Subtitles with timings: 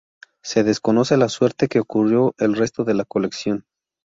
[0.41, 3.67] Se desconoce la suerte que corrió el resto de la colección.